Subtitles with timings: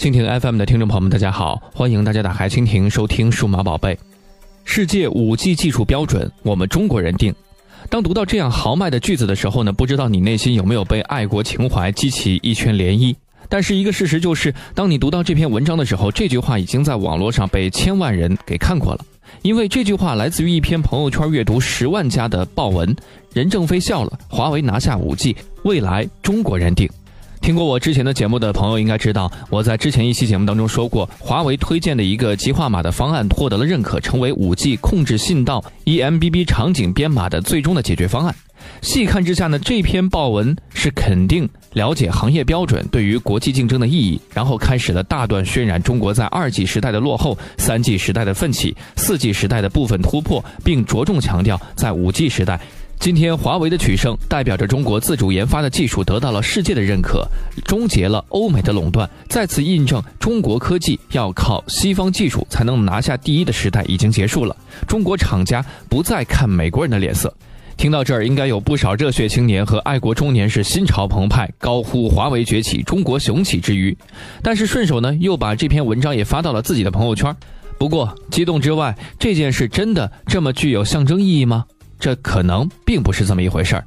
[0.00, 3.98] 蜻蜓 FM 的听众朋友们，大家好，欢迎大家打开蜻蜓收听数码宝贝。
[4.64, 7.34] 世界五 G 技术标准，我们中国人定。
[7.90, 13.14] 当读到这样豪迈的句子的时候呢，不知道你内心有没有被爱国情怀激起一圈涟漪？
[13.50, 19.04] 但是一个事实就是，当你读到这篇文章的时候，这句话已经在网络上被千万人给看过了。
[19.42, 22.96] 因为这句话来自于一篇朋友圈阅读十万加的爆文，
[23.34, 26.88] 任正非笑了，华为拿下五 G，未来中国人定。
[27.40, 38.34] 听过我之前的节目的朋友应该知道，我在之前一期节目当中说过，华为推荐的一个极化码的方案获得了认可，成为五 G 控制信道 eMBB 场景编码的最终的解决方案。
[38.82, 52.60] 细看之下呢，这篇报文是肯定了解行业标准对于国际竞争的意义，然后开始了大段渲染中国在二 G 时代的落后、三 G 时代的奋起、四 G 时代的部分突破，并着重强调在五 G 时代。
[53.00, 57.26] 今天，华为的取胜代表着中国自主研发的技术得到了世界的认可，
[57.64, 64.54] 终结了欧美的垄断，再次印证中国科技要靠西方技术才能拿下第一的时代已经结束了。
[64.86, 67.34] 中国厂家不再看美国人的脸色。
[67.78, 73.96] 听到这儿，应该有不少热血青年和爱国中年是心潮澎湃，高呼“华为崛起，中国雄起”之余，
[74.42, 77.34] 但是顺手呢又把这篇文章也发到了自己的朋友圈。
[77.78, 81.64] 不过，激动之外，这件事真的这么具有象征意义吗？
[82.00, 83.84] 这可能并不是这么一回事儿。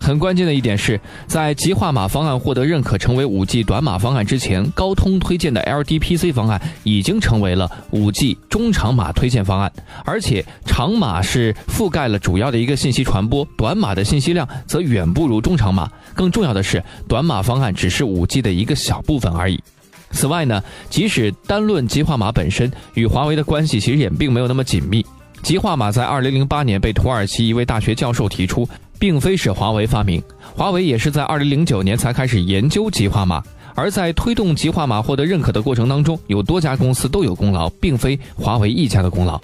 [0.00, 9.72] 很关键的一点是，在极化码方案获得认可成为五 G 短码方案之前，高通推荐的 LDPC 方案已经成为了五 G 中长码推荐方案。
[10.04, 15.88] 而且长码是覆盖了主要的一个信息传播，短码的信息量则远不如中长码。
[16.14, 19.62] 更重要的是，短码方案只是五 G 的一个小部分而已。
[20.10, 25.04] 此外呢，即使单论极化码本身，与华为的关系其实也并没有那么紧密。
[25.44, 28.66] 极化码在二零零八年被土耳其一位大学教授提出，
[28.98, 30.20] 并非是华为发明。
[30.56, 33.42] 华为也是在二零零九年才开始研究极化码。
[33.74, 39.38] 而在推动极化码获得认可的过程当中，有多家公司都有功劳，并非华为一家的功劳。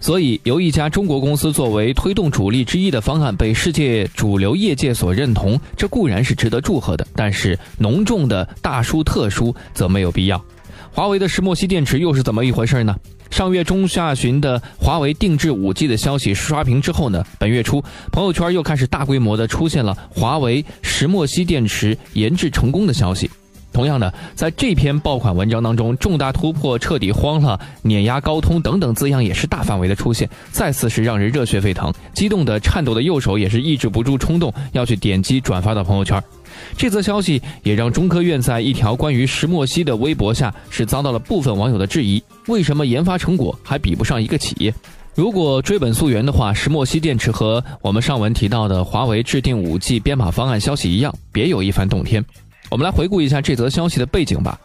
[0.00, 7.06] 所以，由一家中国公司作为推动主力之一的方案被世界主流业界所认同，这固然是值得祝贺的。
[7.14, 10.44] 但是，浓重的大书特书则没有必要。
[10.90, 12.96] 华为的石墨烯电池又是怎么一回事呢？
[13.34, 23.28] 上月中下旬的华为定制五 G 的消息刷屏之后呢，本月初朋友圈又开始大规模的出现了华为石墨烯电池研制成功的消息。
[23.72, 36.22] 同样的，在这篇爆款文章当中，重大突破彻底慌了，碾压高通等等字样也是大范围的出现，再次是让人热血沸腾，激动的颤抖的右手也是抑制不住冲动要去点击转发到朋友圈。
[36.76, 44.74] 这则消息也让中科院在一条关于石墨烯的微博下是遭到了部分网友的质疑：为什么研发成果还比不上一个企业？
[45.14, 52.24] 如果追本溯源的话，石墨烯电池和我们上文提到的华为制定五 G 编码方案消息一样，别有一番洞天。
[52.68, 54.58] 我们来回顾一下这则消息的背景吧。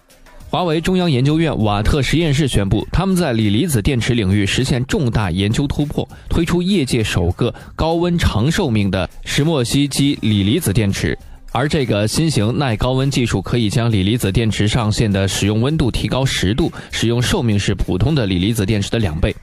[0.49, 11.15] 华为中央研究院瓦特实验室宣布，他们在锂离子电池领域实现重大研究突破，推出业界首个高温长寿命的石墨烯基锂离子电池。
[11.51, 19.35] 而这个新型耐高温技术可以将锂离子电池上限的使用温度提高十度，使用寿命是普通的锂离子电池的两倍。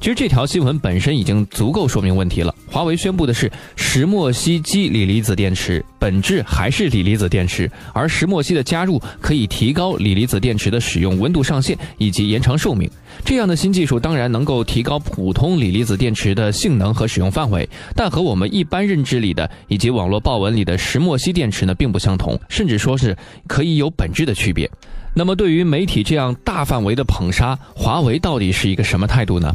[0.00, 2.54] 其实这条新闻本身已经足够说明问题了。
[2.66, 12.90] 华为宣布的是石墨烯基锂离子电池，本质还是锂离子电池，而石墨烯的加入可以提高锂离子电池的使用温度上限以及延长寿命。
[13.26, 23.14] 这样的新技术当然能够提高普通锂离子电池的性能和使用范围，但和我们一般认知里的以及网络报文里的石墨烯电池呢并不相同，甚至说是
[23.46, 24.70] 可以有本质的区别。
[25.12, 29.52] 那么，对于媒体这样大范围的捧杀，华为到底是一个什么态度呢？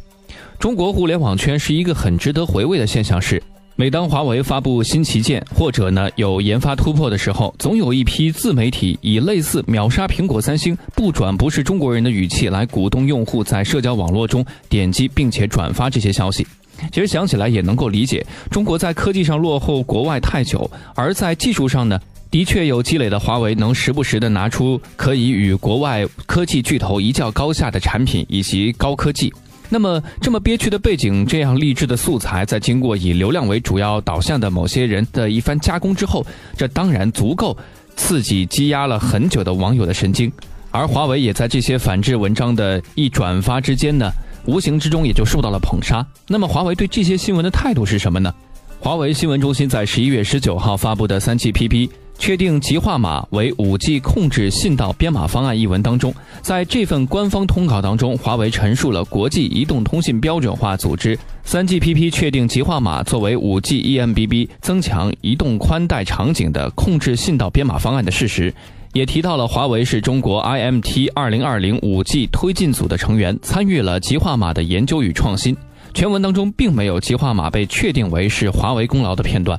[0.59, 3.41] 中国互联网圈是一个很值得回味的现象是。
[3.75, 16.47] 每当华为发布新旗舰，或者呢有研发突破的时候，总有一批自媒体以类似秒杀苹果、三星、不转不是中国人的语气来鼓动用户在社交网络中点击并且转发这些消息。
[16.91, 21.99] 其实想起来也能够理解，中国在科技上落后国外太久，而在技术上呢，
[22.31, 29.33] 的确有积累的华为能时不时的拿出可以与国外科技巨头一较高下的产品以及高科技。
[29.75, 36.25] 那么，这么憋屈的背景，这样励志的素材，在经过以流量为主要导向的某些人的一番加工之后，
[36.56, 37.57] 这当然足够
[37.98, 40.31] 刺激积压了很久的网友的神经。
[40.72, 44.10] 而华为也在这些反制文章的一转发之间呢，
[44.45, 46.07] 无形之中也就受到了捧杀。
[46.25, 48.33] 那么，华为对这些新闻的态度是什么呢？
[48.80, 51.89] 华为新闻中心在十一月十九号发布的三 GPP。
[52.17, 68.53] 确定极化码为五 G 控制信道编码方案一文当中，在这份官方通稿当中，华为陈述了国际移动通信标准化组织三 GPP 确定极化码作为五 G eMBB 增强移动宽带场景的控制信道编码方案的事实，
[68.94, 75.56] 也提到了华为是中国 IMT 二零二零五 G 推进组的成员，参与了极化码的研究与创新。
[75.94, 79.57] 全文当中并没有极化码被确定为是华为功劳的片段。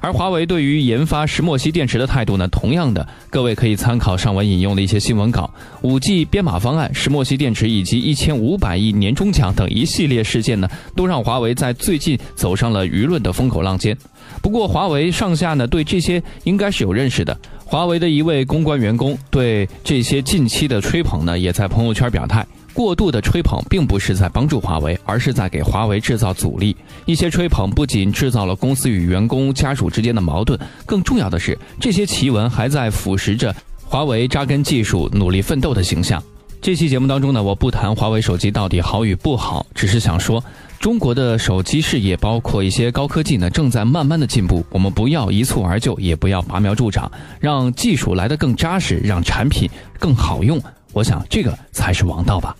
[0.00, 5.52] 而华为对于研发石墨烯电池的态度呢，同样的，各位可以参考上文引用的一些新闻稿。
[5.82, 13.96] 五 G 编码方案、石墨烯电池以及一千五百亿年终奖等一系列事件呢，都让华为在最近走上了舆论的风口浪尖。
[14.42, 17.36] 不过，华为上下呢对这些应该是有认识的。
[17.70, 22.44] 华为的一位公关员工对这些近期的吹捧呢，也在朋友圈表态。
[22.74, 26.76] 过度的吹捧并不是在帮助华为，而是在给华为制造阻力。
[27.06, 36.20] 一些吹捧不仅制造了公司与员工家属之间的矛盾，更重要的是，这些奇闻还在腐蚀着华为扎根技术、努力奋斗的形象。
[36.62, 40.44] 这期节目当中呢，我不谈华为手机到底好与不好，只是想说，
[40.78, 44.62] 中国的手机事业，包括一些高科技呢，正在慢慢的进步。
[44.68, 47.10] 我们不要一蹴而就，也不要拔苗助长，
[47.40, 50.60] 让技术来得更扎实，让产品更好用。
[50.92, 52.54] 我想，这个才是王道吧。